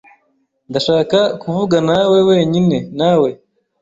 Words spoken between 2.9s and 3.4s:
nawe.